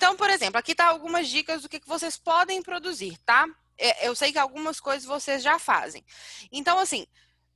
[0.00, 3.46] Então, por exemplo, aqui tá algumas dicas do que, que vocês podem produzir, tá?
[3.76, 6.02] É, eu sei que algumas coisas vocês já fazem.
[6.50, 7.06] Então, assim,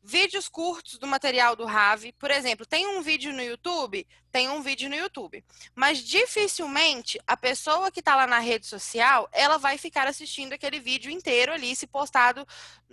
[0.02, 4.60] vídeos curtos do material do Rave, por exemplo, tem um vídeo no YouTube, tem um
[4.60, 5.42] vídeo no YouTube,
[5.74, 10.78] mas dificilmente a pessoa que está lá na rede social, ela vai ficar assistindo aquele
[10.78, 12.46] vídeo inteiro ali, se postado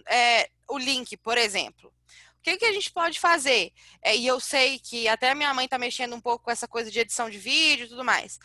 [0.07, 1.93] é, o link, por exemplo.
[2.39, 3.73] O que, que a gente pode fazer?
[4.01, 6.89] É, e eu sei que até minha mãe está mexendo um pouco com essa coisa
[6.89, 8.39] de edição de vídeo e tudo mais.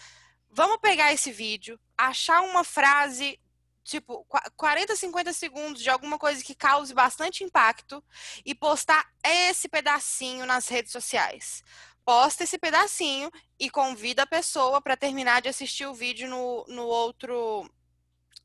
[0.57, 3.39] Vamos pegar esse vídeo, achar uma frase
[3.85, 8.03] tipo, 40, 50 segundos de alguma coisa que cause bastante impacto
[8.43, 11.63] e postar esse pedacinho nas redes sociais.
[12.07, 16.87] Posta esse pedacinho e convida a pessoa para terminar de assistir o vídeo no, no
[16.87, 17.71] outro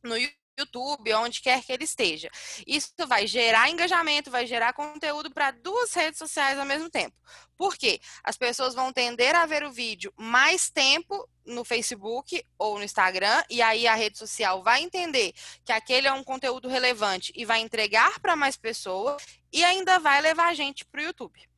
[0.04, 0.18] no
[0.62, 2.30] YouTube onde quer que ele esteja.
[2.66, 7.16] Isso vai gerar engajamento, vai gerar conteúdo para duas redes sociais ao mesmo tempo.
[7.58, 8.00] Por quê?
[8.24, 13.44] As pessoas vão tender a ver o vídeo mais tempo no Facebook ou no Instagram,
[13.50, 15.34] e aí a rede social vai entender
[15.66, 20.22] que aquele é um conteúdo relevante e vai entregar para mais pessoas e ainda vai
[20.22, 21.51] levar a gente para o YouTube.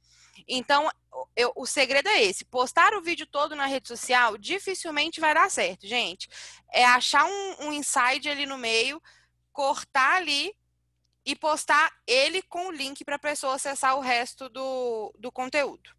[0.48, 0.90] Então,
[1.36, 5.50] eu, o segredo é esse: postar o vídeo todo na rede social dificilmente vai dar
[5.50, 6.28] certo, gente.
[6.72, 9.02] É achar um, um inside ali no meio,
[9.52, 10.54] cortar ali
[11.26, 15.90] e postar ele com o link para a pessoa acessar o resto do, do conteúdo.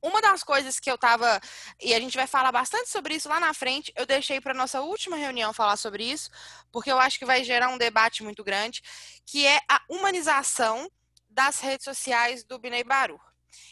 [0.00, 1.40] Uma das coisas que eu tava,
[1.80, 4.80] e a gente vai falar bastante sobre isso lá na frente, eu deixei para nossa
[4.80, 6.28] última reunião falar sobre isso,
[6.72, 8.82] porque eu acho que vai gerar um debate muito grande,
[9.24, 10.90] que é a humanização
[11.30, 13.20] das redes sociais do Binei Baru.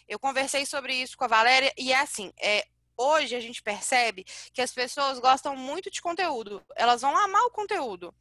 [0.09, 4.25] Eu conversei sobre isso com a Valéria e é assim, é, hoje a gente percebe
[4.53, 8.15] que as pessoas gostam muito de conteúdo, elas vão amar o conteúdo.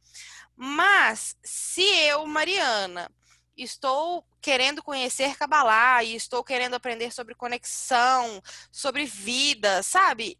[0.56, 3.10] Mas se eu, Mariana,
[3.56, 8.42] estou querendo conhecer Kabbalah e estou querendo aprender sobre conexão,
[8.72, 10.38] sobre vida, sabe?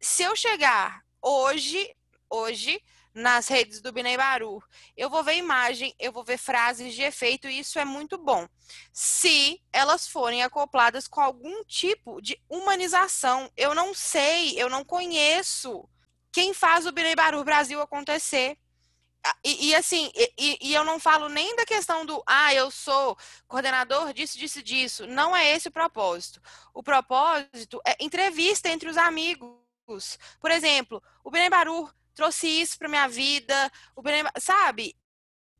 [0.00, 1.94] Se eu chegar hoje,
[2.28, 2.82] hoje,
[3.14, 4.62] nas redes do Binei Baru.
[4.96, 8.48] Eu vou ver imagem, eu vou ver frases de efeito e isso é muito bom.
[8.92, 15.88] Se elas forem acopladas com algum tipo de humanização, eu não sei, eu não conheço
[16.32, 18.58] quem faz o Binei Baru Brasil acontecer.
[19.42, 23.16] E, e assim, e, e, eu não falo nem da questão do, ah, eu sou
[23.48, 25.06] coordenador disso, disso, disso.
[25.06, 26.42] Não é esse o propósito.
[26.74, 30.18] O propósito é entrevista entre os amigos.
[30.38, 34.02] Por exemplo, o Binei Baru trouxe isso para minha vida, o
[34.40, 34.96] sabe?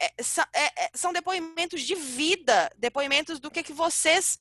[0.01, 4.39] É, é, é, são depoimentos de vida, depoimentos do que, que vocês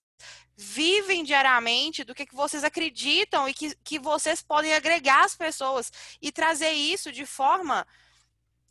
[0.56, 5.92] vivem diariamente, do que, que vocês acreditam e que, que vocês podem agregar às pessoas
[6.22, 7.86] e trazer isso de forma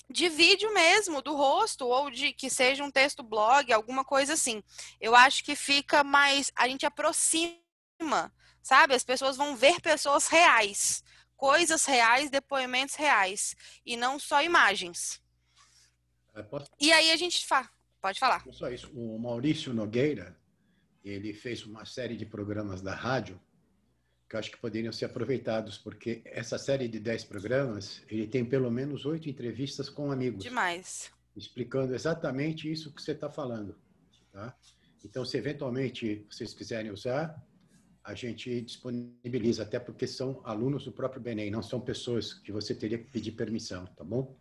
[0.08, 4.62] de vídeo mesmo, do rosto, ou de que seja um texto blog, alguma coisa assim.
[5.00, 6.52] Eu acho que fica mais.
[6.54, 7.58] A gente aproxima,
[8.62, 8.94] sabe?
[8.94, 11.02] As pessoas vão ver pessoas reais
[11.42, 15.20] coisas reais, depoimentos reais, e não só imagens.
[16.32, 16.70] É, posso...
[16.80, 17.68] E aí a gente fala,
[18.00, 18.44] pode falar.
[18.52, 20.38] Só isso, o Maurício Nogueira,
[21.04, 23.40] ele fez uma série de programas da rádio
[24.28, 28.44] que eu acho que poderiam ser aproveitados, porque essa série de 10 programas, ele tem
[28.44, 30.44] pelo menos oito entrevistas com amigos.
[30.44, 31.10] Demais.
[31.34, 33.76] Explicando exatamente isso que você está falando.
[34.30, 34.56] Tá?
[35.04, 37.36] Então, se eventualmente vocês quiserem usar,
[38.04, 42.74] a gente disponibiliza, até porque são alunos do próprio Benem, não são pessoas que você
[42.74, 44.36] teria que pedir permissão, tá bom?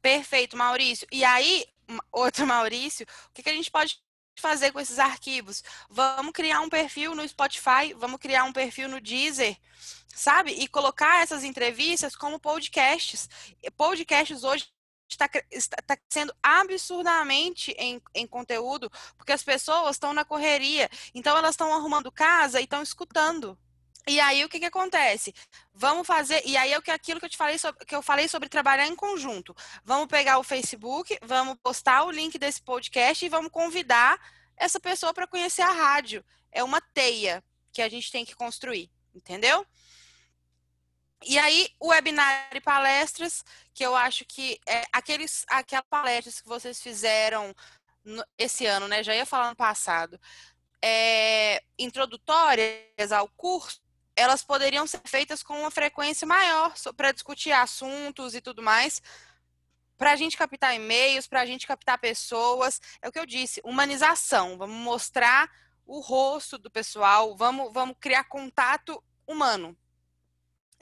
[0.00, 1.06] Perfeito, Maurício.
[1.10, 1.64] E aí,
[2.10, 3.98] outro Maurício, o que, que a gente pode
[4.36, 5.62] fazer com esses arquivos?
[5.90, 9.56] Vamos criar um perfil no Spotify, vamos criar um perfil no Deezer,
[10.08, 10.52] sabe?
[10.52, 13.28] E colocar essas entrevistas como podcasts.
[13.76, 14.66] Podcasts hoje
[15.12, 21.50] está, está sendo absurdamente em, em conteúdo, porque as pessoas estão na correria, então elas
[21.50, 23.58] estão arrumando casa e estão escutando.
[24.06, 25.32] E aí o que, que acontece?
[25.72, 28.48] Vamos fazer, e aí é aquilo que eu te falei sobre, que eu falei sobre
[28.48, 29.54] trabalhar em conjunto.
[29.84, 34.18] Vamos pegar o Facebook, vamos postar o link desse podcast e vamos convidar
[34.56, 36.24] essa pessoa para conhecer a rádio.
[36.50, 39.64] É uma teia que a gente tem que construir, entendeu?
[41.24, 46.48] E aí, o webinar e palestras, que eu acho que é aqueles, aquelas palestras que
[46.48, 47.54] vocês fizeram
[48.04, 49.02] no, esse ano, né?
[49.02, 50.20] Já ia falar no passado,
[50.82, 53.80] é, introdutórias ao curso,
[54.16, 59.00] elas poderiam ser feitas com uma frequência maior para discutir assuntos e tudo mais,
[59.96, 62.80] para a gente captar e-mails, para a gente captar pessoas.
[63.00, 64.58] É o que eu disse, humanização.
[64.58, 65.50] Vamos mostrar
[65.86, 69.76] o rosto do pessoal, vamos, vamos criar contato humano.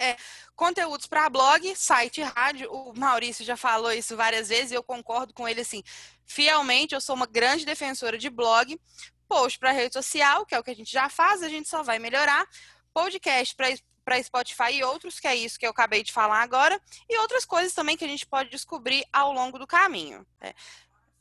[0.00, 0.16] É,
[0.56, 2.72] conteúdos para blog, site, rádio.
[2.72, 5.82] O Maurício já falou isso várias vezes e eu concordo com ele assim,
[6.24, 6.94] fielmente.
[6.94, 8.80] Eu sou uma grande defensora de blog.
[9.28, 11.82] Post para rede social, que é o que a gente já faz, a gente só
[11.82, 12.48] vai melhorar.
[12.94, 13.54] Podcast
[14.02, 17.44] para Spotify e outros, que é isso que eu acabei de falar agora, e outras
[17.44, 20.26] coisas também que a gente pode descobrir ao longo do caminho.
[20.40, 20.52] É.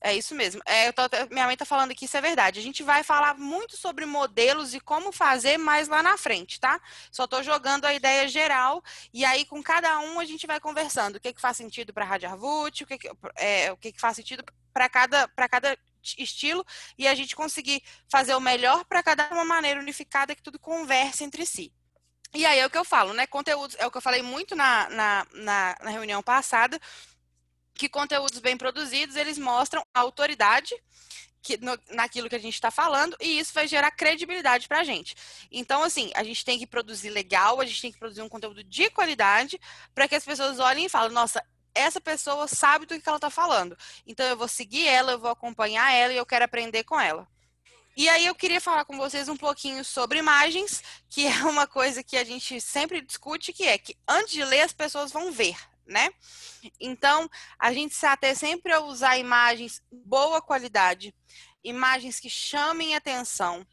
[0.01, 0.61] É isso mesmo.
[0.65, 2.59] É, tô, minha mãe está falando que isso é verdade.
[2.59, 6.79] A gente vai falar muito sobre modelos e como fazer mais lá na frente, tá?
[7.11, 8.81] Só estou jogando a ideia geral
[9.13, 11.17] e aí com cada um a gente vai conversando.
[11.17, 13.91] O que, que faz sentido para a Rádio Arvut, o que, que, é, o que,
[13.91, 14.43] que faz sentido
[14.73, 15.77] para cada, cada
[16.17, 16.65] estilo
[16.97, 21.25] e a gente conseguir fazer o melhor para cada uma maneira unificada que tudo converse
[21.25, 21.73] entre si.
[22.33, 23.25] E aí é o que eu falo, né?
[23.25, 26.79] Conteúdos, é o que eu falei muito na, na, na, na reunião passada,
[27.79, 30.75] que conteúdos bem produzidos, eles mostram autoridade
[31.41, 34.83] que, no, naquilo que a gente está falando, e isso vai gerar credibilidade para a
[34.83, 35.15] gente.
[35.49, 38.65] Então, assim, a gente tem que produzir legal, a gente tem que produzir um conteúdo
[38.65, 39.57] de qualidade,
[39.95, 41.41] para que as pessoas olhem e falem, nossa,
[41.73, 43.77] essa pessoa sabe do que ela está falando.
[44.05, 47.25] Então, eu vou seguir ela, eu vou acompanhar ela e eu quero aprender com ela.
[47.95, 52.03] E aí eu queria falar com vocês um pouquinho sobre imagens, que é uma coisa
[52.03, 55.55] que a gente sempre discute, que é que antes de ler as pessoas vão ver
[55.89, 56.09] né?
[56.80, 61.13] Então, a gente se até sempre a usar imagens boa qualidade,
[61.63, 63.65] imagens que chamem atenção.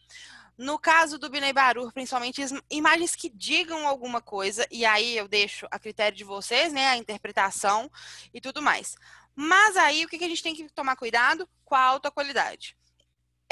[0.59, 5.67] No caso do Binei Barur, principalmente imagens que digam alguma coisa, e aí eu deixo
[5.71, 7.91] a critério de vocês, né, a interpretação
[8.33, 8.97] e tudo mais.
[9.35, 11.47] Mas aí o que a gente tem que tomar cuidado?
[11.63, 12.75] Com a alta qualidade.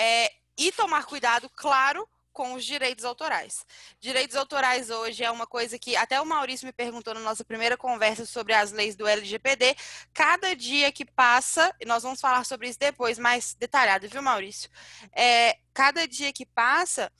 [0.00, 3.64] É, e tomar cuidado, claro, com os direitos autorais.
[4.00, 7.76] Direitos autorais hoje é uma coisa que até o Maurício me perguntou na nossa primeira
[7.76, 9.76] conversa sobre as leis do LGPD.
[10.12, 14.69] Cada dia que passa, e nós vamos falar sobre isso depois, mais detalhado, viu, Maurício?
[15.12, 17.10] É, cada dia que passa,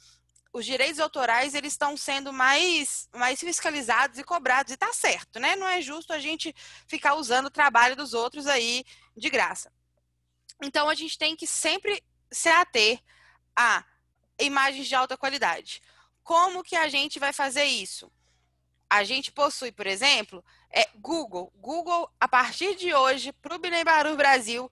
[0.53, 5.55] os direitos autorais eles estão sendo mais, mais fiscalizados e cobrados, e tá certo, né?
[5.55, 6.53] Não é justo a gente
[6.89, 8.85] ficar usando o trabalho dos outros aí
[9.17, 9.73] de graça.
[10.61, 12.03] Então, a gente tem que sempre
[12.33, 13.01] se ater
[13.55, 13.85] a
[14.39, 15.81] imagens de alta qualidade.
[16.23, 18.11] Como que a gente vai fazer isso?
[18.89, 21.53] A gente possui, por exemplo, é Google.
[21.57, 24.71] Google, a partir de hoje, para o Binebaru Brasil,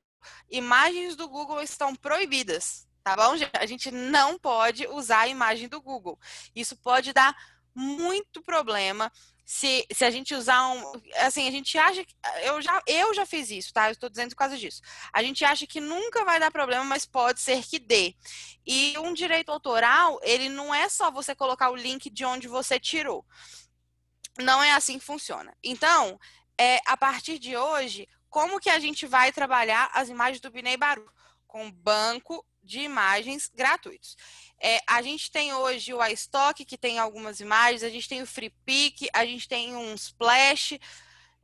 [0.50, 3.34] imagens do Google estão proibidas, tá bom?
[3.52, 6.18] A gente não pode usar a imagem do Google.
[6.54, 7.34] Isso pode dar
[7.74, 9.10] muito problema
[9.52, 10.92] se, se a gente usar um.
[11.16, 12.02] Assim, a gente acha.
[12.02, 13.88] Que, eu, já, eu já fiz isso, tá?
[13.88, 14.80] Eu estou dizendo por causa disso.
[15.12, 18.16] A gente acha que nunca vai dar problema, mas pode ser que dê.
[18.66, 22.80] E um direito autoral, ele não é só você colocar o link de onde você
[22.80, 23.26] tirou.
[24.38, 25.54] Não é assim que funciona.
[25.62, 26.18] Então,
[26.58, 30.78] é, a partir de hoje, como que a gente vai trabalhar as imagens do Binei
[30.78, 31.06] Baru?
[31.46, 34.16] Com banco de imagens gratuitos.
[34.60, 38.26] É, a gente tem hoje o iStock, que tem algumas imagens, a gente tem o
[38.26, 40.78] FreePic, a gente tem um Splash.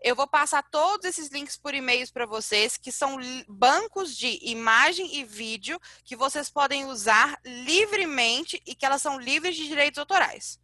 [0.01, 3.17] Eu vou passar todos esses links por e-mails para vocês, que são
[3.49, 9.57] bancos de imagem e vídeo que vocês podem usar livremente e que elas são livres
[9.57, 10.61] de direitos autorais.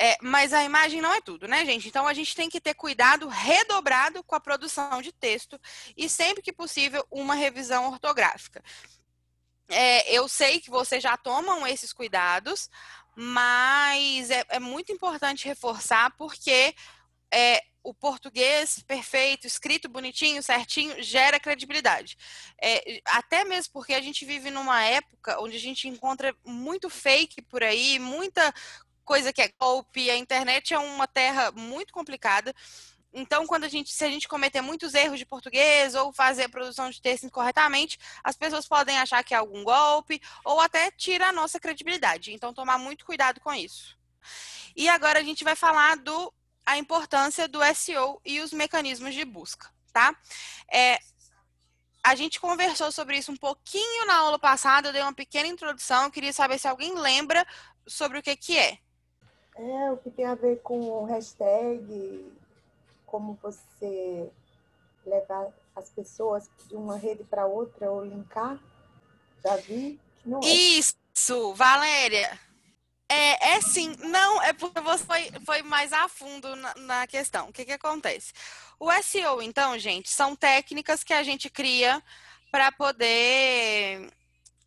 [0.00, 1.86] É, mas a imagem não é tudo, né, gente?
[1.86, 5.60] Então a gente tem que ter cuidado redobrado com a produção de texto
[5.96, 8.62] e sempre que possível uma revisão ortográfica
[9.68, 12.68] é, eu sei que vocês já tomam esses cuidados,
[13.16, 16.74] mas é, é muito importante reforçar porque
[17.32, 22.16] é, o português perfeito, escrito bonitinho, certinho, gera credibilidade.
[22.60, 27.42] É, até mesmo porque a gente vive numa época onde a gente encontra muito fake
[27.42, 28.52] por aí, muita
[29.04, 32.54] coisa que é golpe, a internet é uma terra muito complicada.
[33.16, 36.48] Então, quando a gente, se a gente cometer muitos erros de português ou fazer a
[36.48, 41.28] produção de texto incorretamente, as pessoas podem achar que é algum golpe ou até tira
[41.28, 42.32] a nossa credibilidade.
[42.32, 43.96] Então, tomar muito cuidado com isso.
[44.74, 46.34] E agora a gente vai falar do
[46.66, 50.16] a importância do SEO e os mecanismos de busca, tá?
[50.72, 50.98] É,
[52.02, 56.10] a gente conversou sobre isso um pouquinho na aula passada, eu dei uma pequena introdução,
[56.10, 57.46] queria saber se alguém lembra
[57.86, 58.78] sobre o que que é.
[59.56, 62.32] É, o que tem a ver com hashtag,
[63.14, 64.28] como você
[65.06, 68.58] levar as pessoas de uma rede para outra ou linkar.
[69.40, 70.46] Já vi que não é.
[70.48, 72.36] Isso, Valéria.
[73.08, 77.50] É, é sim, não, é porque você foi, foi mais a fundo na, na questão.
[77.50, 78.32] O que, que acontece?
[78.80, 82.02] O SEO, então, gente, são técnicas que a gente cria
[82.50, 84.12] para poder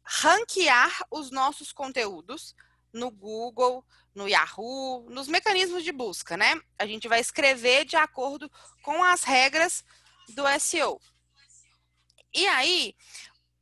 [0.05, 2.55] ranquear os nossos conteúdos
[2.93, 3.83] no Google,
[4.17, 6.59] no Yahoo, nos mecanismos de busca, né?
[6.79, 9.83] A gente vai escrever de acordo com as regras
[10.29, 10.99] do SEO.
[12.33, 12.95] E aí,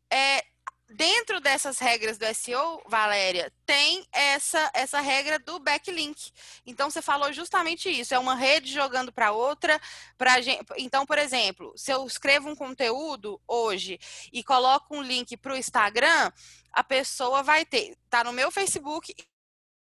[0.10, 0.42] é,
[0.90, 6.32] dentro dessas regras do SEO, Valéria, tem essa, essa regra do backlink.
[6.66, 8.14] Então, você falou justamente isso.
[8.14, 9.80] É uma rede jogando para outra.
[10.18, 10.64] Pra gente...
[10.78, 14.00] Então, por exemplo, se eu escrevo um conteúdo hoje
[14.32, 16.32] e coloco um link para o Instagram,
[16.72, 19.14] a pessoa vai ter, tá no meu Facebook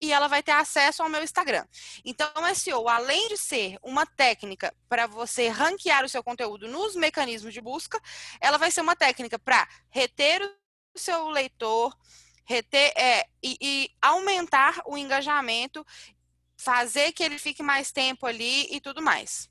[0.01, 1.65] e ela vai ter acesso ao meu Instagram.
[2.03, 6.96] Então, o SEO, além de ser uma técnica para você ranquear o seu conteúdo nos
[6.96, 8.01] mecanismos de busca,
[8.39, 10.41] ela vai ser uma técnica para reter
[10.93, 11.96] o seu leitor,
[12.43, 15.86] reter é, e, e aumentar o engajamento,
[16.58, 19.50] fazer que ele fique mais tempo ali e tudo mais.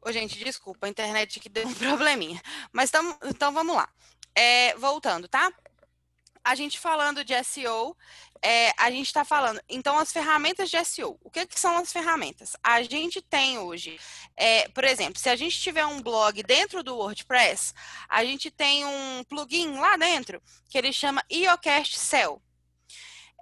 [0.00, 2.40] Ô, gente, desculpa, a internet que deu um probleminha.
[2.72, 2.90] Mas
[3.24, 3.88] então vamos lá.
[4.34, 5.52] É, voltando, tá?
[6.44, 7.96] A gente falando de SEO,
[8.46, 9.60] é, a gente está falando.
[9.68, 11.18] Então, as ferramentas de SEO.
[11.20, 12.56] O que, que são as ferramentas?
[12.62, 13.98] A gente tem hoje,
[14.36, 17.74] é, por exemplo, se a gente tiver um blog dentro do WordPress,
[18.08, 22.40] a gente tem um plugin lá dentro que ele chama EOCast Cell.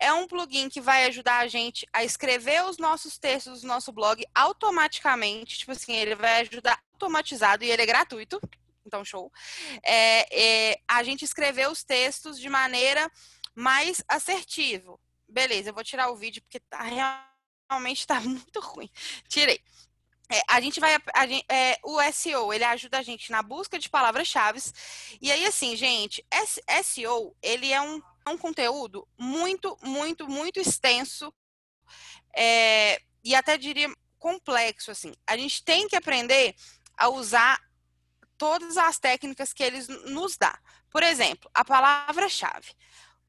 [0.01, 3.93] É um plugin que vai ajudar a gente a escrever os nossos textos do nosso
[3.93, 5.59] blog automaticamente.
[5.59, 8.41] Tipo assim, ele vai ajudar automatizado e ele é gratuito.
[8.87, 9.31] Então, show.
[9.83, 13.11] É, é, a gente escrever os textos de maneira
[13.55, 15.01] mais assertivo.
[15.29, 18.91] Beleza, eu vou tirar o vídeo porque tá realmente está muito ruim.
[19.29, 19.61] Tirei.
[20.31, 20.95] É, a gente vai.
[20.95, 24.61] A é, o SEO, ele ajuda a gente na busca de palavras-chave.
[25.21, 26.25] E aí, assim, gente,
[26.83, 31.33] SEO, ele é um, é um conteúdo muito, muito, muito extenso.
[32.35, 35.13] É, e até diria complexo, assim.
[35.27, 36.55] A gente tem que aprender
[36.97, 37.61] a usar
[38.39, 40.59] todas as técnicas que eles nos dá.
[40.91, 42.75] Por exemplo, a palavra-chave.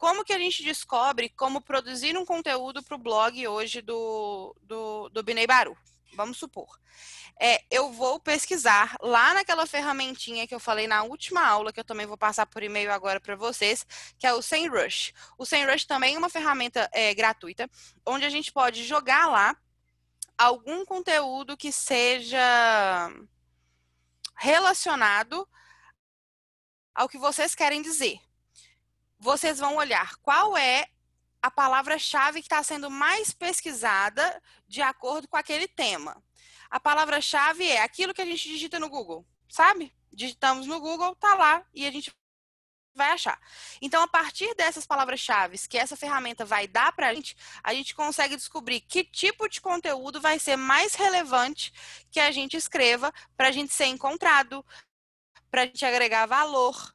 [0.06, 5.10] Como que a gente descobre como produzir um conteúdo para o blog hoje do, do,
[5.10, 5.76] do Binei Baru?
[6.14, 6.80] Vamos supor.
[7.42, 11.84] É, eu vou pesquisar lá naquela ferramentinha que eu falei na última aula, que eu
[11.84, 13.84] também vou passar por e-mail agora para vocês,
[14.20, 15.12] que é o SEMrush.
[15.40, 17.68] O SEMrush também é uma ferramenta é, gratuita,
[18.06, 19.58] onde a gente pode jogar lá
[20.38, 23.12] algum conteúdo que seja
[24.36, 25.50] relacionado
[26.94, 28.20] ao que vocês querem dizer
[29.20, 30.88] vocês vão olhar qual é
[31.42, 36.22] a palavra-chave que está sendo mais pesquisada de acordo com aquele tema.
[36.70, 39.96] A palavra-chave é aquilo que a gente digita no Google, sabe?
[40.12, 42.12] Digitamos no Google, tá lá e a gente
[42.96, 43.40] vai achar.
[43.82, 47.94] Então, a partir dessas palavras-chave que essa ferramenta vai dar para a gente, a gente
[47.94, 51.74] consegue descobrir que tipo de conteúdo vai ser mais relevante
[52.10, 54.66] que a gente escreva para a gente ser encontrado,
[55.52, 56.95] para a gente agregar valor,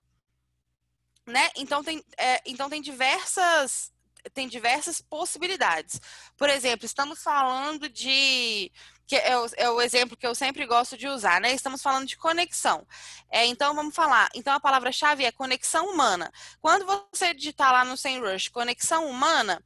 [1.30, 1.50] né?
[1.56, 3.92] Então tem, é, então tem diversas
[4.34, 5.98] tem diversas possibilidades.
[6.36, 8.70] Por exemplo, estamos falando de
[9.06, 11.52] que é o, é o, exemplo que eu sempre gosto de usar, né?
[11.52, 12.86] Estamos falando de conexão.
[13.28, 14.28] É, então vamos falar.
[14.34, 16.30] Então a palavra-chave é conexão humana.
[16.60, 19.60] Quando você digitar lá no SEMrush conexão humana,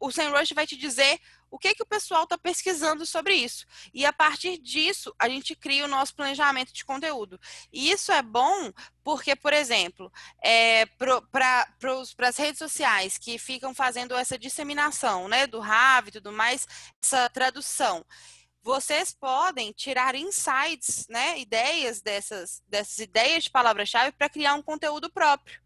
[0.00, 3.66] o SEMrush vai te dizer o que, que o pessoal está pesquisando sobre isso.
[3.92, 7.40] E a partir disso, a gente cria o nosso planejamento de conteúdo.
[7.72, 11.66] E isso é bom porque, por exemplo, é, para
[12.28, 16.66] as redes sociais que ficam fazendo essa disseminação né, do RAV e tudo mais,
[17.02, 18.04] essa tradução
[18.62, 25.10] vocês podem tirar insights, né, ideias dessas, dessas ideias de palavra-chave para criar um conteúdo
[25.10, 25.60] próprio.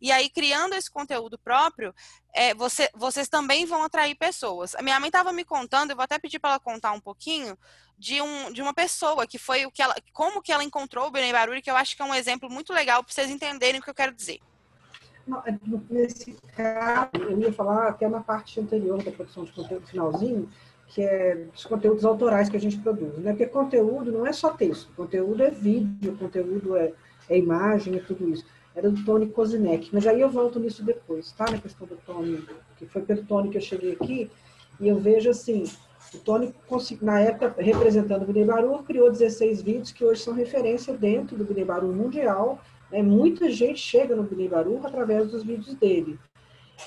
[0.00, 1.94] E aí, criando esse conteúdo próprio,
[2.34, 4.74] é, você, vocês também vão atrair pessoas.
[4.74, 7.56] A minha mãe estava me contando, eu vou até pedir para ela contar um pouquinho,
[7.98, 11.10] de, um, de uma pessoa que foi o que ela, como que ela encontrou o
[11.10, 13.82] Benê Barulho, que eu acho que é um exemplo muito legal para vocês entenderem o
[13.82, 14.40] que eu quero dizer.
[15.46, 15.54] É,
[15.88, 20.50] nesse caso, eu ia falar até na parte anterior da produção de conteúdo finalzinho,
[20.88, 23.30] que é dos conteúdos autorais que a gente produz, né?
[23.30, 26.92] Porque conteúdo não é só texto, conteúdo é vídeo, conteúdo é,
[27.28, 29.90] é imagem, é tudo isso era do Tony Kozinek.
[29.92, 31.44] Mas aí eu volto nisso depois, tá?
[31.50, 32.42] Na questão do Tony,
[32.76, 34.30] que foi pelo Tony que eu cheguei aqui,
[34.80, 35.64] e eu vejo assim,
[36.14, 36.54] o Tony,
[37.00, 41.44] na época, representando o Bidei Baru, criou 16 vídeos que hoje são referência dentro do
[41.44, 42.60] Bidei Baru mundial.
[42.90, 43.02] Né?
[43.02, 46.18] Muita gente chega no Bidei Baru através dos vídeos dele.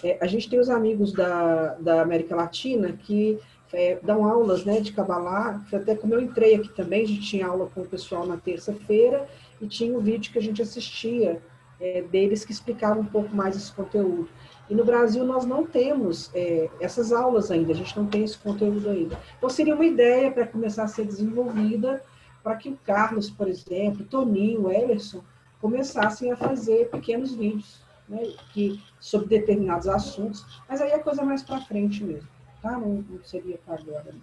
[0.03, 3.39] É, a gente tem os amigos da, da América Latina que
[3.73, 7.47] é, dão aulas né, de Kabbalah, até como eu entrei aqui também, a gente tinha
[7.47, 9.27] aula com o pessoal na terça-feira
[9.61, 11.41] e tinha um vídeo que a gente assistia
[11.79, 14.29] é, deles que explicavam um pouco mais esse conteúdo.
[14.70, 18.38] E no Brasil nós não temos é, essas aulas ainda, a gente não tem esse
[18.38, 19.20] conteúdo ainda.
[19.38, 22.01] Então seria uma ideia para começar a ser desenvolvida
[22.44, 25.24] para que o Carlos, por exemplo, Toninho, o Emerson,
[25.60, 28.22] começassem a fazer pequenos vídeos né,
[28.53, 32.27] que, sobre determinados assuntos, mas aí é coisa mais para frente mesmo,
[32.62, 32.74] tá?
[32.74, 34.12] Não, não seria para agora.
[34.13, 34.22] Não.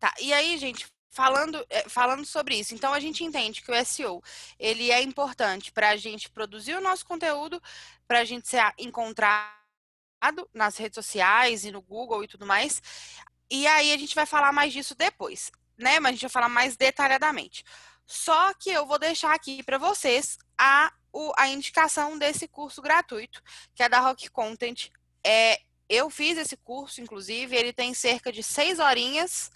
[0.00, 2.74] Tá, e aí, gente, falando, é, falando sobre isso.
[2.74, 4.22] Então, a gente entende que o SEO,
[4.58, 7.62] ele é importante para a gente produzir o nosso conteúdo,
[8.08, 9.52] para a gente ser encontrado
[10.54, 12.82] nas redes sociais e no Google e tudo mais.
[13.50, 16.00] E aí, a gente vai falar mais disso depois, né?
[16.00, 17.62] Mas a gente vai falar mais detalhadamente.
[18.06, 20.90] Só que eu vou deixar aqui para vocês a,
[21.36, 23.42] a indicação desse curso gratuito,
[23.74, 24.88] que é da Rock Content.
[25.22, 29.50] É, eu fiz esse curso, inclusive, ele tem cerca de seis horinhas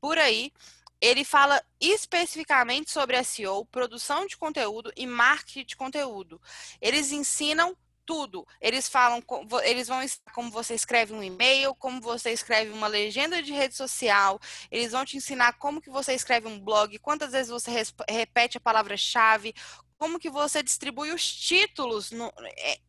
[0.00, 0.52] por aí.
[1.00, 6.40] Ele fala especificamente sobre SEO, produção de conteúdo e marketing de conteúdo.
[6.80, 7.76] Eles ensinam
[8.10, 8.44] tudo.
[8.60, 9.22] Eles falam,
[9.62, 10.00] eles vão
[10.34, 15.04] como você escreve um e-mail, como você escreve uma legenda de rede social, eles vão
[15.04, 17.70] te ensinar como que você escreve um blog, quantas vezes você
[18.08, 19.54] repete a palavra-chave,
[19.96, 22.32] como que você distribui os títulos no,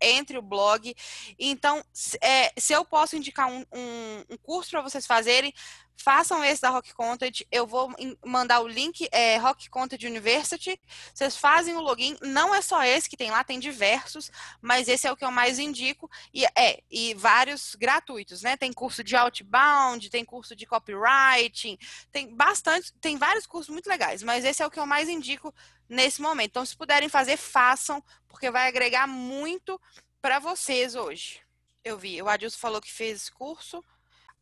[0.01, 0.95] entre o blog.
[1.37, 1.83] Então,
[2.21, 5.53] é, se eu posso indicar um, um, um curso para vocês fazerem,
[6.01, 7.41] façam esse da Rock Content.
[7.51, 7.93] Eu vou
[8.25, 10.79] mandar o link, é, Rock Content University.
[11.13, 12.17] Vocês fazem o login.
[12.22, 14.31] Não é só esse que tem lá, tem diversos,
[14.62, 16.10] mas esse é o que eu mais indico.
[16.34, 18.58] E é, e vários gratuitos, né?
[18.58, 21.77] Tem curso de outbound, tem curso de copywriting,
[22.12, 25.53] tem bastante, tem vários cursos muito legais, mas esse é o que eu mais indico
[25.88, 26.51] nesse momento.
[26.51, 29.79] Então, se puderem fazer, façam, porque vai agregar muito
[30.22, 31.41] para vocês hoje.
[31.84, 33.84] Eu vi, o Adilson falou que fez curso.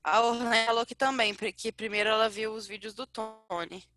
[0.04, 3.88] A Orlane falou que também, porque primeiro ela viu os vídeos do Tony.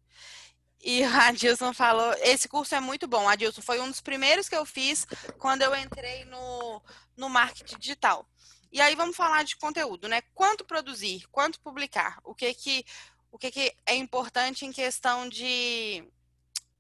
[0.82, 3.28] E o Adilson falou, esse curso é muito bom.
[3.28, 5.06] Adilson foi um dos primeiros que eu fiz
[5.38, 6.82] quando eu entrei no,
[7.16, 8.26] no marketing digital.
[8.72, 10.22] E aí vamos falar de conteúdo, né?
[10.34, 12.84] Quanto produzir, quanto publicar, o que que,
[13.30, 16.02] o que, que é importante em questão de,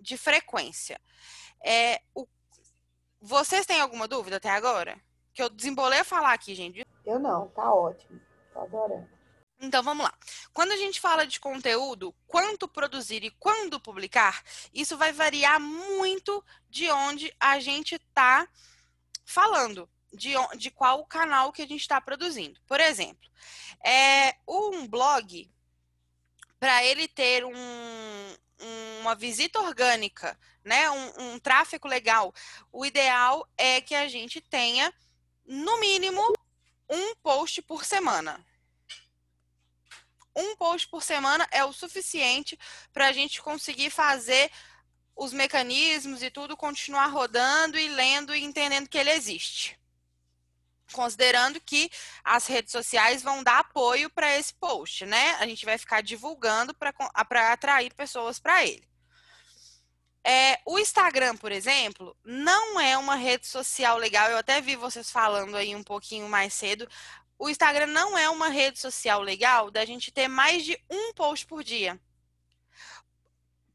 [0.00, 0.98] de frequência.
[1.62, 2.26] É, o,
[3.20, 4.98] vocês têm alguma dúvida até agora?
[5.34, 6.84] Que eu desembolei a falar aqui, gente.
[7.04, 8.20] Eu não, tá ótimo.
[8.54, 9.08] Adorando.
[9.62, 10.12] Então vamos lá.
[10.52, 14.42] Quando a gente fala de conteúdo, quanto produzir e quando publicar,
[14.74, 18.48] isso vai variar muito de onde a gente está
[19.24, 22.60] falando, de, de qual canal que a gente está produzindo.
[22.66, 23.30] Por exemplo,
[23.84, 25.48] é, um blog,
[26.58, 28.36] para ele ter um,
[29.00, 32.34] uma visita orgânica, né, um, um tráfego legal,
[32.72, 34.92] o ideal é que a gente tenha,
[35.46, 36.32] no mínimo,
[36.92, 38.38] um post por semana
[40.34, 42.58] um post por semana é o suficiente
[42.92, 44.50] para a gente conseguir fazer
[45.14, 49.78] os mecanismos e tudo continuar rodando e lendo e entendendo que ele existe.
[50.90, 51.90] Considerando que
[52.24, 55.32] as redes sociais vão dar apoio para esse post, né?
[55.36, 58.86] A gente vai ficar divulgando para atrair pessoas para ele.
[60.24, 64.30] É, o Instagram, por exemplo, não é uma rede social legal.
[64.30, 66.88] Eu até vi vocês falando aí um pouquinho mais cedo
[67.42, 71.44] o Instagram não é uma rede social legal da gente ter mais de um post
[71.44, 72.00] por dia.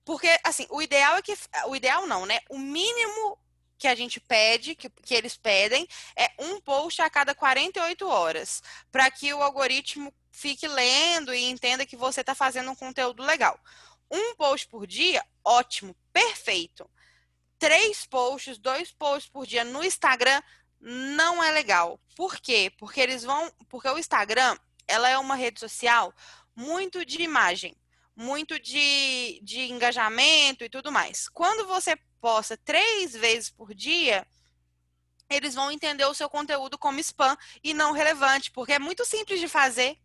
[0.06, 1.38] Porque, assim, o ideal é que.
[1.66, 2.40] O ideal não, né?
[2.50, 3.38] O mínimo
[3.78, 8.64] que a gente pede, que, que eles pedem, é um post a cada 48 horas.
[8.90, 13.60] Para que o algoritmo fique lendo e entenda que você está fazendo um conteúdo legal.
[14.10, 16.90] Um post por dia, ótimo, perfeito.
[17.60, 20.42] Três posts, dois posts por dia no Instagram
[20.80, 22.00] não é legal.
[22.16, 22.72] Por quê?
[22.78, 26.14] Porque eles vão, porque o Instagram, ela é uma rede social
[26.56, 27.76] muito de imagem,
[28.16, 31.30] muito de, de engajamento e tudo mais.
[31.30, 34.26] Quando você posta três vezes por dia,
[35.30, 39.40] eles vão entender o seu conteúdo como spam e não relevante, porque é muito simples
[39.40, 39.98] de fazer.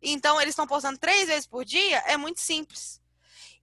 [0.00, 2.97] Então, eles estão postando três vezes por dia, é muito simples.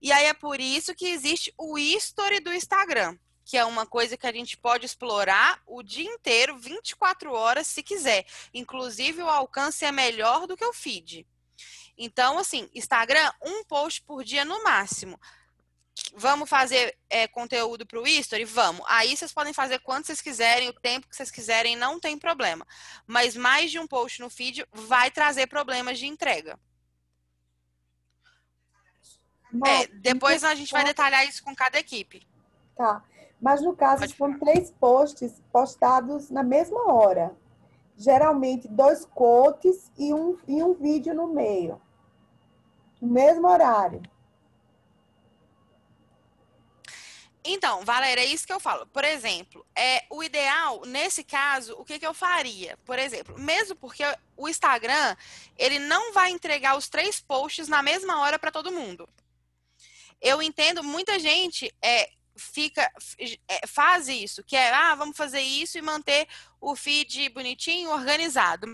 [0.00, 4.16] E aí é por isso que existe o history do Instagram que é uma coisa
[4.16, 8.26] que a gente pode explorar o dia inteiro, 24 horas, se quiser.
[8.52, 11.24] Inclusive, o alcance é melhor do que o feed.
[11.96, 15.18] Então, assim, Instagram, um post por dia no máximo.
[16.14, 18.44] Vamos fazer é, conteúdo para o History?
[18.44, 18.84] Vamos.
[18.88, 22.66] Aí vocês podem fazer quanto vocês quiserem, o tempo que vocês quiserem, não tem problema.
[23.06, 26.58] Mas mais de um post no feed vai trazer problemas de entrega.
[29.64, 32.26] É, depois a gente vai detalhar isso com cada equipe.
[32.76, 33.02] Tá.
[33.40, 37.36] Mas no caso, são três posts postados na mesma hora.
[37.96, 41.80] Geralmente, dois quotes e um, e um vídeo no meio.
[43.00, 44.02] No mesmo horário.
[47.48, 48.86] Então, Valéria, é isso que eu falo.
[48.88, 52.76] Por exemplo, é o ideal, nesse caso, o que, que eu faria?
[52.84, 54.02] Por exemplo, mesmo porque
[54.36, 55.16] o Instagram,
[55.56, 59.08] ele não vai entregar os três posts na mesma hora para todo mundo.
[60.20, 62.90] Eu entendo, muita gente é, fica
[63.48, 66.28] é, faz isso, que é, ah, vamos fazer isso e manter
[66.60, 68.66] o feed bonitinho, organizado.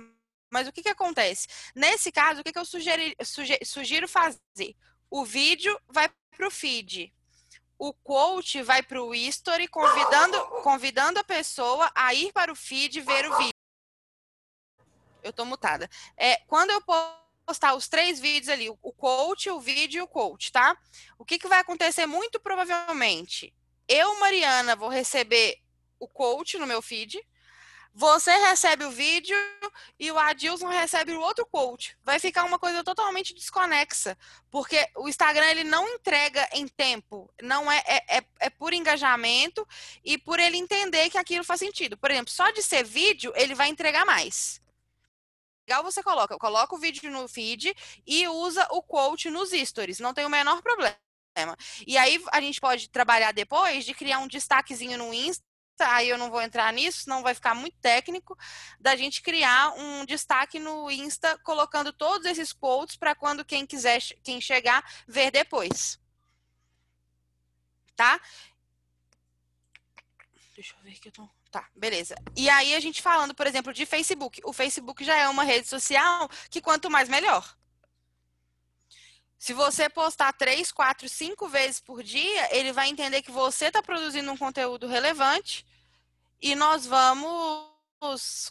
[0.50, 1.48] Mas o que, que acontece?
[1.74, 3.16] Nesse caso, o que, que eu sugeri,
[3.64, 4.76] sugiro, fazer?
[5.10, 7.12] O vídeo vai para o feed.
[7.78, 13.00] O quote vai para o history, convidando, convidando a pessoa a ir para o feed
[13.00, 13.52] ver o vídeo.
[15.22, 15.88] Eu estou mutada.
[16.16, 16.82] É, quando eu
[17.46, 20.76] postar os três vídeos ali, o coach, o vídeo e o coach, tá?
[21.18, 23.54] O que, que vai acontecer muito provavelmente?
[23.88, 25.58] Eu, Mariana, vou receber
[25.98, 27.20] o coach no meu feed.
[27.94, 29.36] Você recebe o vídeo
[30.00, 31.94] e o Adilson recebe o outro coach.
[32.02, 34.16] Vai ficar uma coisa totalmente desconexa,
[34.50, 39.66] porque o Instagram ele não entrega em tempo, não é, é, é, é por engajamento
[40.02, 41.98] e por ele entender que aquilo faz sentido.
[41.98, 44.61] Por exemplo, só de ser vídeo, ele vai entregar mais.
[45.72, 47.74] Legal você coloca, coloca o vídeo no feed
[48.06, 50.94] e usa o coach nos stories, não tem o menor problema.
[51.86, 55.42] E aí a gente pode trabalhar depois de criar um destaquezinho no Insta
[55.78, 58.36] aí eu não vou entrar nisso, não vai ficar muito técnico,
[58.78, 64.02] da gente criar um destaque no Insta colocando todos esses quotes para quando quem quiser,
[64.22, 65.98] quem chegar, ver depois.
[67.96, 68.20] Tá?
[70.54, 71.41] Deixa eu ver que eu tô.
[71.52, 72.14] Tá, beleza.
[72.34, 74.40] E aí a gente falando, por exemplo, de Facebook.
[74.42, 77.54] O Facebook já é uma rede social que quanto mais melhor.
[79.38, 83.82] Se você postar três, quatro, cinco vezes por dia, ele vai entender que você está
[83.82, 85.66] produzindo um conteúdo relevante
[86.40, 87.68] e nós vamos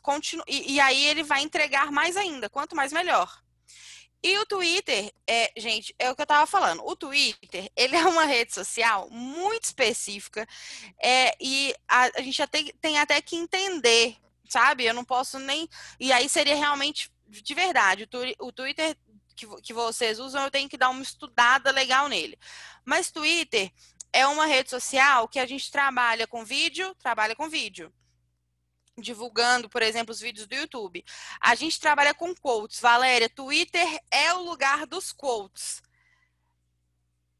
[0.03, 0.45] continuar.
[0.47, 3.41] E, e, aí ele vai entregar mais ainda, quanto mais melhor.
[4.23, 6.85] E o Twitter, é, gente, é o que eu estava falando.
[6.85, 10.47] O Twitter, ele é uma rede social muito específica
[11.01, 14.15] é, e a, a gente tem, tem até que entender,
[14.49, 14.85] sabe?
[14.85, 15.67] Eu não posso nem.
[15.99, 18.07] E aí seria realmente de verdade.
[18.39, 18.95] O, o Twitter
[19.35, 22.37] que, que vocês usam, eu tenho que dar uma estudada legal nele.
[22.85, 23.71] Mas Twitter
[24.13, 27.91] é uma rede social que a gente trabalha com vídeo, trabalha com vídeo.
[28.97, 31.03] Divulgando, por exemplo, os vídeos do YouTube.
[31.39, 32.79] A gente trabalha com quotes.
[32.79, 35.81] Valéria, Twitter é o lugar dos quotes.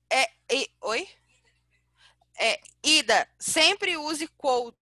[0.10, 1.08] É, e, oi?
[2.38, 4.82] É, Ida, sempre use quotes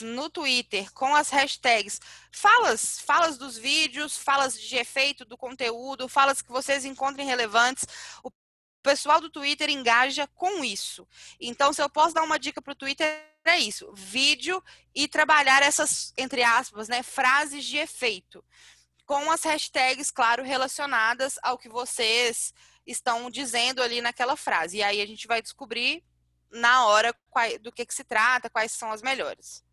[0.00, 6.40] no Twitter com as hashtags falas, falas dos vídeos, falas de efeito do conteúdo, falas
[6.40, 7.84] que vocês encontrem relevantes.
[8.22, 8.30] O
[8.82, 11.06] pessoal do Twitter engaja com isso.
[11.40, 14.62] Então, se eu posso dar uma dica para o Twitter, é isso: vídeo
[14.94, 18.44] e trabalhar essas, entre aspas, né, frases de efeito.
[19.04, 22.54] Com as hashtags, claro, relacionadas ao que vocês
[22.86, 24.78] estão dizendo ali naquela frase.
[24.78, 26.04] E aí a gente vai descobrir
[26.50, 27.14] na hora
[27.60, 29.64] do que, que se trata, quais são as melhores.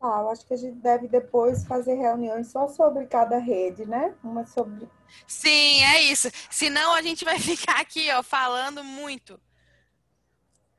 [0.00, 4.14] Ah, eu acho que a gente deve depois fazer reuniões só sobre cada rede, né?
[4.22, 4.88] Uma sobre.
[5.26, 6.28] Sim, é isso.
[6.50, 9.40] Senão a gente vai ficar aqui, ó, falando muito.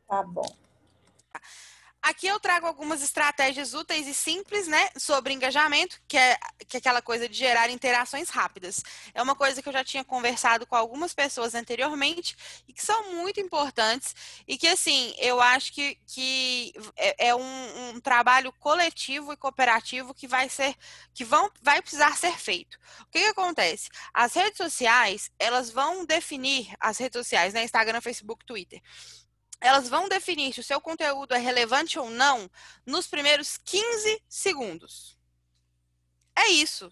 [0.08, 0.67] Tá bom.
[2.02, 6.80] Aqui eu trago algumas estratégias úteis e simples, né, sobre engajamento, que é, que é
[6.80, 8.82] aquela coisa de gerar interações rápidas.
[9.14, 13.14] É uma coisa que eu já tinha conversado com algumas pessoas anteriormente e que são
[13.14, 14.16] muito importantes
[14.48, 20.14] e que, assim, eu acho que, que é, é um, um, trabalho coletivo e cooperativo
[20.14, 20.76] que vai ser,
[21.14, 22.78] que vão, vai precisar ser feito.
[23.02, 23.90] O que, que acontece?
[24.14, 28.82] As redes sociais, elas vão definir, as redes sociais, né, Instagram, Facebook, Twitter,
[29.60, 32.50] elas vão definir se o seu conteúdo é relevante ou não
[32.86, 35.18] nos primeiros 15 segundos.
[36.36, 36.92] É isso.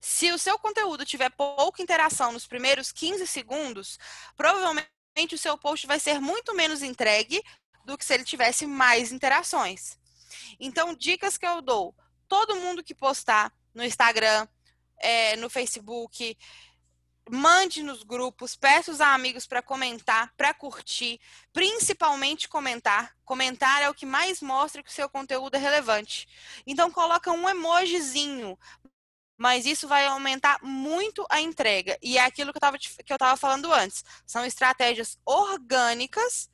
[0.00, 3.98] Se o seu conteúdo tiver pouca interação nos primeiros 15 segundos,
[4.36, 4.88] provavelmente
[5.32, 7.42] o seu post vai ser muito menos entregue
[7.84, 9.98] do que se ele tivesse mais interações.
[10.58, 11.94] Então, dicas que eu dou:
[12.28, 14.46] todo mundo que postar no Instagram,
[14.98, 16.36] é, no Facebook,
[17.30, 21.20] mande nos grupos, peça os amigos para comentar, para curtir,
[21.52, 23.14] principalmente comentar.
[23.24, 26.28] Comentar é o que mais mostra que o seu conteúdo é relevante.
[26.66, 28.58] Então coloca um emojizinho,
[29.36, 31.98] mas isso vai aumentar muito a entrega.
[32.00, 32.58] E é aquilo que
[33.12, 34.04] eu estava falando antes.
[34.24, 36.48] São estratégias orgânicas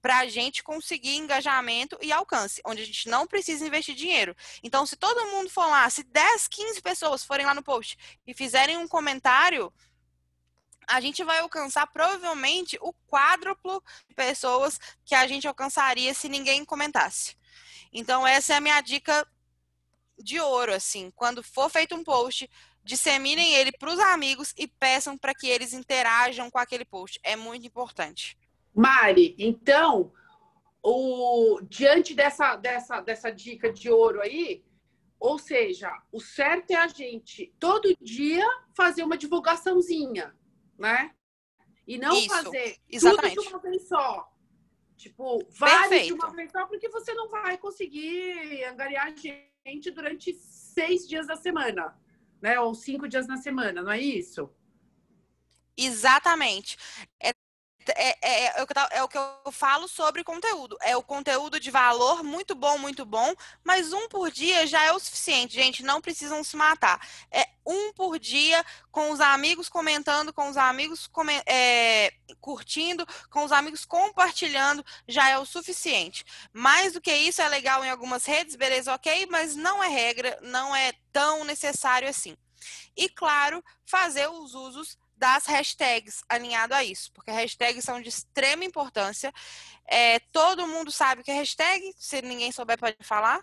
[0.00, 4.36] para a gente conseguir engajamento e alcance, onde a gente não precisa investir dinheiro.
[4.62, 7.96] Então, se todo mundo for lá, se 10, 15 pessoas forem lá no post
[8.26, 9.72] e fizerem um comentário,
[10.86, 16.64] a gente vai alcançar provavelmente o quádruplo de pessoas que a gente alcançaria se ninguém
[16.64, 17.36] comentasse.
[17.92, 19.26] Então, essa é a minha dica
[20.18, 21.10] de ouro, assim.
[21.14, 22.50] Quando for feito um post,
[22.82, 27.18] disseminem ele para os amigos e peçam para que eles interajam com aquele post.
[27.22, 28.36] É muito importante.
[28.74, 30.12] Mari, então,
[30.82, 34.64] o, diante dessa, dessa, dessa dica de ouro aí,
[35.18, 38.44] ou seja, o certo é a gente todo dia
[38.76, 40.34] fazer uma divulgaçãozinha
[40.78, 41.14] né?
[41.86, 43.34] E não Isso, fazer exatamente.
[43.36, 44.32] tudo de uma vez só.
[44.96, 51.06] Tipo, vários de uma vez só, porque você não vai conseguir angariar gente durante seis
[51.06, 51.98] dias da semana,
[52.40, 52.58] né?
[52.60, 54.50] Ou cinco dias na semana, não é isso?
[55.76, 56.78] Exatamente.
[57.20, 57.32] É
[57.92, 60.76] é, é, é, o que eu, é o que eu falo sobre conteúdo.
[60.80, 64.92] É o conteúdo de valor muito bom, muito bom, mas um por dia já é
[64.92, 65.82] o suficiente, gente.
[65.82, 67.06] Não precisam se matar.
[67.30, 71.10] É um por dia, com os amigos comentando, com os amigos
[71.46, 76.24] é, curtindo, com os amigos compartilhando, já é o suficiente.
[76.52, 80.38] Mais do que isso, é legal em algumas redes, beleza, ok, mas não é regra,
[80.42, 82.36] não é tão necessário assim.
[82.96, 88.64] E, claro, fazer os usos das hashtags alinhado a isso, porque hashtags são de extrema
[88.64, 89.32] importância.
[89.86, 93.40] É, todo mundo sabe que é hashtag, se ninguém souber, pode falar.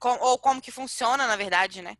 [0.00, 1.96] Com, ou como que funciona, na verdade, né?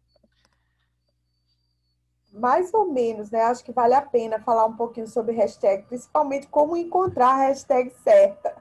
[2.32, 3.42] Mais ou menos, né?
[3.42, 7.92] Acho que vale a pena falar um pouquinho sobre hashtag, principalmente como encontrar a hashtag
[8.02, 8.56] certa.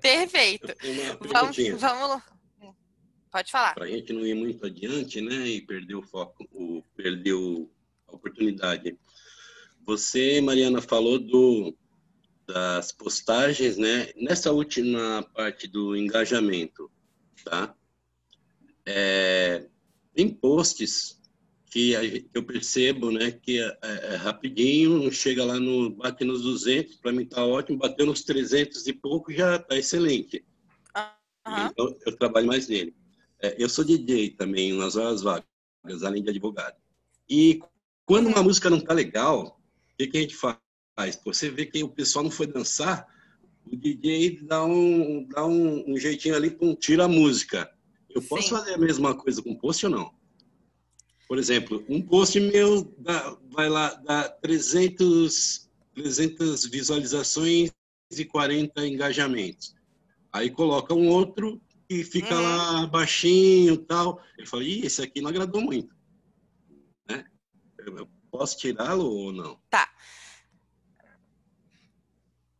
[0.00, 0.74] Perfeito.
[1.30, 2.22] Vamos, vamos,
[3.30, 3.74] Pode falar.
[3.74, 7.34] Para a gente não ir muito adiante, né, e perder o foco, o, perder
[8.06, 8.96] a oportunidade.
[9.84, 11.76] Você, Mariana, falou do,
[12.46, 14.10] das postagens, né?
[14.16, 16.90] Nessa última parte do engajamento,
[17.44, 17.74] tá?
[18.86, 19.66] É,
[20.14, 21.20] tem posts
[21.74, 26.94] que eu percebo, né, que é, é, é rapidinho, chega lá no bate nos 200,
[26.98, 30.44] para mim tá ótimo, bateu nos 300 e pouco já tá excelente.
[31.44, 31.66] Uhum.
[31.66, 32.94] Então eu trabalho mais nele.
[33.42, 35.44] É, eu sou DJ também nas horas vagas,
[36.04, 36.76] além de advogado.
[37.28, 37.60] E
[38.06, 39.60] quando uma música não tá legal,
[39.92, 40.56] o que, que a gente faz?
[41.24, 43.06] Você vê que o pessoal não foi dançar,
[43.66, 47.70] o DJ dá um, dá um, um jeitinho ali, um, tira a música.
[48.10, 48.28] Eu Sim.
[48.28, 50.14] posso fazer a mesma coisa com post ou não?
[51.26, 57.72] Por exemplo, um post meu dá, vai lá, dá 300, 300 visualizações
[58.10, 59.74] e 40 engajamentos.
[60.32, 62.42] Aí coloca um outro e fica uhum.
[62.42, 64.20] lá baixinho tal.
[64.36, 65.94] Ele fala, ih, esse aqui não agradou muito.
[67.08, 67.24] Né?
[67.78, 69.58] Eu posso tirá-lo ou não?
[69.70, 69.88] Tá.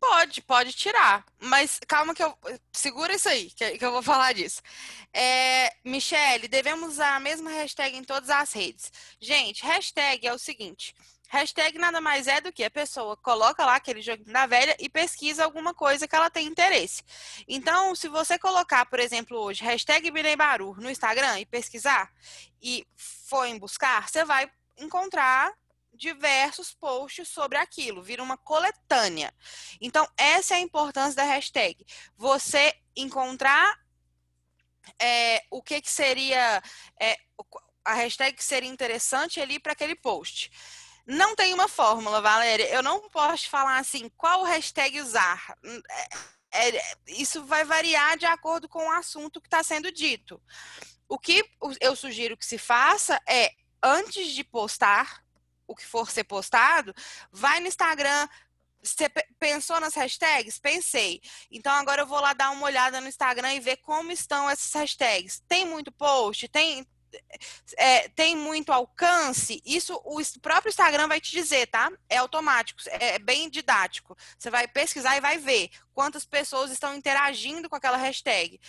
[0.06, 1.24] Pode, pode tirar.
[1.40, 2.36] Mas calma que eu.
[2.72, 4.60] Segura isso aí, que, eu vou falar disso.
[5.12, 8.92] É, Michele, devemos usar a mesma hashtag em todas as redes.
[9.18, 10.94] Gente, hashtag é o seguinte:
[11.28, 14.90] Hashtag nada mais é do que a pessoa coloca lá aquele joguinho da velha e
[14.90, 17.02] pesquisa alguma coisa que ela tem interesse.
[17.48, 22.12] Então, se você colocar, por exemplo, hoje, hashtag Binebaru no Instagram e pesquisar
[22.62, 25.50] e for em buscar, você vai encontrar
[25.94, 29.32] diversos posts sobre aquilo, vira uma coletânea.
[29.80, 31.84] Então, essa é a importância da hashtag.
[32.16, 33.78] Você encontrar
[35.00, 36.62] é, o que, que seria
[37.00, 37.16] é,
[37.84, 40.50] a hashtag que seria interessante ali para aquele post.
[41.06, 42.64] Não tem uma fórmula, Valéria.
[42.68, 45.54] Eu não posso falar assim, qual hashtag usar.
[46.50, 50.40] É, é, isso vai variar de acordo com o assunto que está sendo dito.
[51.06, 51.44] O que
[51.80, 53.50] eu sugiro que se faça é,
[53.82, 55.23] antes de postar
[55.66, 56.94] o que for ser postado,
[57.30, 58.28] vai no Instagram,
[58.82, 60.58] você pensou nas hashtags?
[60.58, 61.20] Pensei.
[61.50, 64.72] Então agora eu vou lá dar uma olhada no Instagram e ver como estão essas
[64.74, 65.42] hashtags.
[65.48, 66.46] Tem muito post?
[66.48, 66.86] Tem,
[67.76, 71.90] é, tem muito alcance, isso o próprio Instagram vai te dizer, tá?
[72.08, 74.16] É automático, é, é bem didático.
[74.38, 78.60] Você vai pesquisar e vai ver quantas pessoas estão interagindo com aquela hashtag.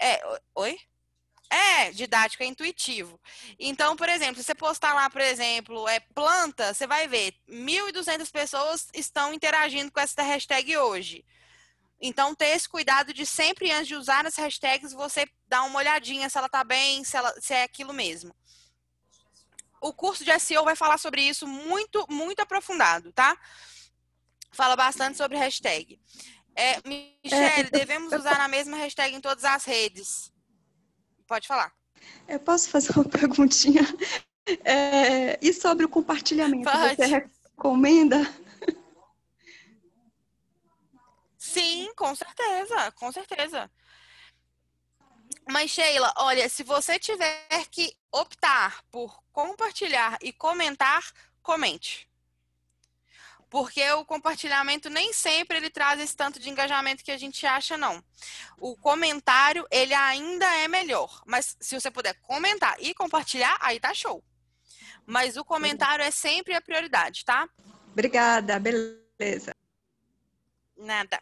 [0.00, 0.20] É,
[0.54, 0.78] oi?
[1.50, 3.18] É, didático, é intuitivo.
[3.58, 8.30] Então, por exemplo, se você postar lá, por exemplo, é planta, você vai ver 1.200
[8.30, 11.24] pessoas estão interagindo com essa hashtag hoje.
[12.00, 16.28] Então, ter esse cuidado de sempre, antes de usar as hashtags, você dar uma olhadinha
[16.28, 18.34] se ela tá bem, se, ela, se é aquilo mesmo.
[19.80, 23.36] O curso de SEO vai falar sobre isso muito, muito aprofundado, tá?
[24.52, 25.98] Fala bastante sobre hashtag.
[26.54, 30.32] É, Michelle, é, devemos usar a mesma hashtag em todas as redes.
[31.28, 31.72] Pode falar.
[32.26, 33.82] Eu posso fazer uma perguntinha?
[34.64, 36.70] É, e sobre o compartilhamento?
[36.70, 36.96] Pode.
[36.96, 38.18] Você recomenda
[41.36, 43.70] Sim, com certeza, com certeza.
[45.48, 51.02] Mas, Sheila, olha, se você tiver que optar por compartilhar e comentar,
[51.42, 52.08] comente.
[53.50, 57.76] Porque o compartilhamento nem sempre ele traz esse tanto de engajamento que a gente acha,
[57.76, 58.02] não.
[58.58, 61.22] O comentário, ele ainda é melhor.
[61.26, 64.22] Mas se você puder comentar e compartilhar, aí tá show.
[65.06, 67.48] Mas o comentário é sempre a prioridade, tá?
[67.92, 69.54] Obrigada, beleza.
[70.76, 71.18] Nada.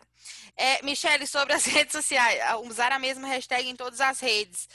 [0.57, 4.69] É, Michele, sobre as redes sociais, usar a mesma hashtag em todas as redes.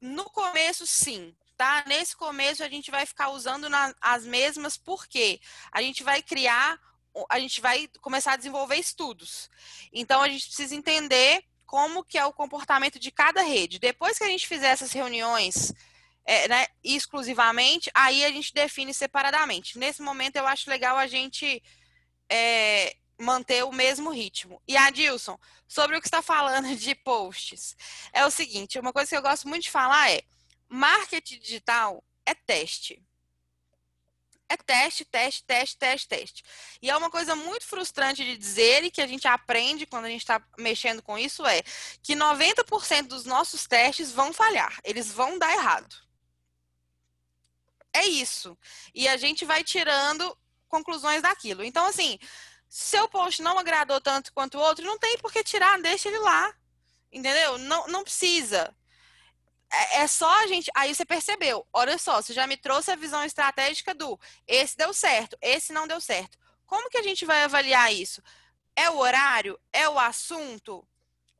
[0.00, 1.34] No começo, sim.
[1.60, 1.84] Tá?
[1.86, 5.38] Nesse começo, a gente vai ficar usando na, as mesmas, porque
[5.70, 6.80] a gente vai criar,
[7.28, 9.50] a gente vai começar a desenvolver estudos.
[9.92, 13.78] Então, a gente precisa entender como que é o comportamento de cada rede.
[13.78, 15.74] Depois que a gente fizer essas reuniões
[16.24, 19.78] é, né, exclusivamente, aí a gente define separadamente.
[19.78, 21.62] Nesse momento, eu acho legal a gente
[22.26, 24.62] é, manter o mesmo ritmo.
[24.66, 27.76] E Adilson, sobre o que está falando de posts,
[28.14, 30.22] é o seguinte: uma coisa que eu gosto muito de falar é
[30.70, 33.02] marketing digital é teste.
[34.48, 36.44] É teste, teste, teste, teste, teste.
[36.82, 40.08] E é uma coisa muito frustrante de dizer e que a gente aprende quando a
[40.08, 41.62] gente está mexendo com isso é
[42.02, 45.94] que 90% dos nossos testes vão falhar, eles vão dar errado.
[47.92, 48.58] É isso.
[48.94, 50.36] E a gente vai tirando
[50.68, 51.62] conclusões daquilo.
[51.62, 52.18] Então, assim,
[52.68, 56.18] seu post não agradou tanto quanto o outro, não tem por que tirar, deixa ele
[56.18, 56.54] lá.
[57.12, 57.58] Entendeu?
[57.58, 58.74] Não, não precisa.
[59.72, 60.70] É, é só a gente.
[60.74, 61.66] Aí você percebeu.
[61.72, 65.86] Olha só, você já me trouxe a visão estratégica do esse deu certo, esse não
[65.86, 66.38] deu certo.
[66.66, 68.22] Como que a gente vai avaliar isso?
[68.76, 69.58] É o horário?
[69.72, 70.86] É o assunto?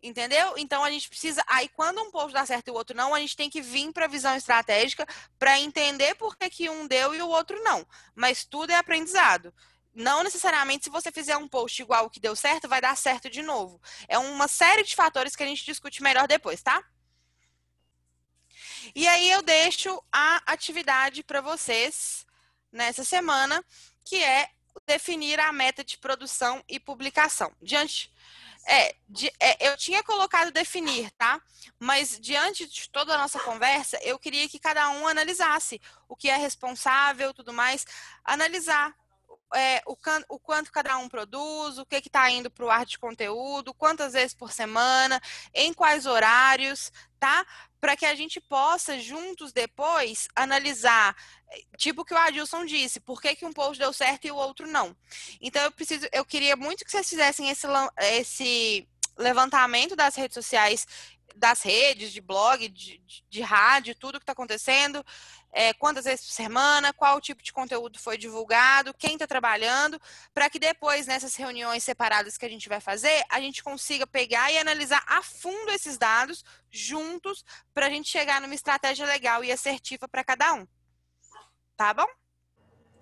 [0.02, 0.54] Entendeu?
[0.56, 1.42] Então a gente precisa.
[1.46, 3.92] Aí, quando um post dá certo e o outro não, a gente tem que vir
[3.92, 5.06] para a visão estratégica
[5.38, 7.86] para entender por que, que um deu e o outro não.
[8.14, 9.52] Mas tudo é aprendizado
[9.92, 13.28] não necessariamente se você fizer um post igual o que deu certo, vai dar certo
[13.28, 13.80] de novo.
[14.08, 16.82] É uma série de fatores que a gente discute melhor depois, tá?
[18.94, 22.26] E aí eu deixo a atividade para vocês
[22.72, 23.64] nessa semana,
[24.04, 24.48] que é
[24.86, 27.52] definir a meta de produção e publicação.
[27.60, 28.10] Diante
[28.66, 31.40] é, de, é, eu tinha colocado definir, tá?
[31.78, 36.28] Mas diante de toda a nossa conversa, eu queria que cada um analisasse o que
[36.28, 37.86] é responsável, tudo mais,
[38.24, 38.94] analisar
[39.54, 39.96] é, o,
[40.28, 44.12] o, quanto cada um produz, o que está indo para o ar de conteúdo, quantas
[44.12, 45.20] vezes por semana,
[45.54, 47.44] em quais horários, tá?
[47.80, 51.16] Para que a gente possa, juntos depois, analisar,
[51.76, 54.36] tipo o que o Adilson disse, por que, que um post deu certo e o
[54.36, 54.96] outro não.
[55.40, 57.66] Então, eu preciso, eu queria muito que vocês fizessem esse,
[57.98, 60.86] esse levantamento das redes sociais
[61.36, 65.04] das redes, de blog, de, de, de rádio, tudo que está acontecendo,
[65.52, 70.00] é, quantas vezes por semana, qual tipo de conteúdo foi divulgado, quem está trabalhando,
[70.32, 74.52] para que depois, nessas reuniões separadas que a gente vai fazer, a gente consiga pegar
[74.52, 79.50] e analisar a fundo esses dados juntos, para a gente chegar numa estratégia legal e
[79.50, 80.66] assertiva para cada um.
[81.76, 82.06] Tá bom?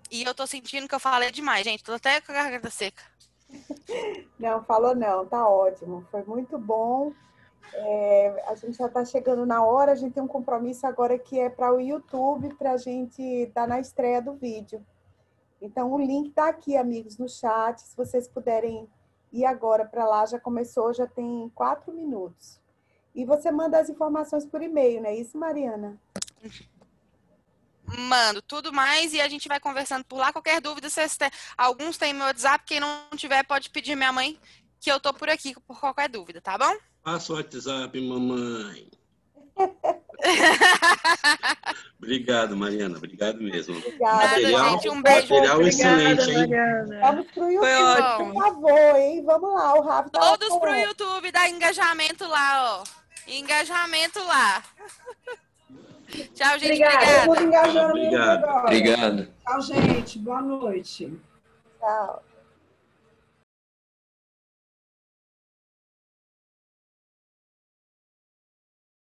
[0.09, 1.83] E eu tô sentindo que eu falei demais, gente.
[1.83, 3.03] Tô até com a garganta seca.
[4.39, 6.07] Não, falou não, tá ótimo.
[6.11, 7.11] Foi muito bom.
[7.73, 11.39] É, a gente já está chegando na hora, a gente tem um compromisso agora que
[11.39, 14.85] é para o YouTube, para a gente dar na estreia do vídeo.
[15.61, 17.81] Então, o link está aqui, amigos, no chat.
[17.81, 18.87] Se vocês puderem
[19.31, 22.59] ir agora para lá, já começou, já tem quatro minutos.
[23.13, 25.99] E você manda as informações por e-mail, não é isso, Mariana?
[27.85, 30.31] Mando tudo mais e a gente vai conversando por lá.
[30.31, 34.39] Qualquer dúvida, vocês têm, alguns têm meu WhatsApp, quem não tiver pode pedir minha mãe,
[34.79, 36.73] que eu tô por aqui por qualquer dúvida, tá bom?
[37.03, 38.87] Passa o WhatsApp, mamãe.
[41.97, 42.97] Obrigado, Mariana.
[42.97, 43.77] Obrigado mesmo.
[43.77, 44.89] Obrigada, material, gente.
[44.89, 45.33] Um beijo.
[45.33, 46.49] Material excelente, hein?
[47.01, 49.23] Vamos pro YouTube, por favor, hein?
[49.25, 50.09] Vamos lá, o Rafa.
[50.09, 52.83] Tá Todos pro YouTube, dá engajamento lá, ó.
[53.27, 54.63] Engajamento lá.
[56.33, 56.83] Tchau, gente.
[56.83, 57.85] Obrigada.
[57.85, 58.43] Obrigado.
[58.63, 59.27] Obrigado.
[59.45, 60.19] Tchau, gente.
[60.19, 61.13] Boa noite.
[61.79, 62.23] Tchau.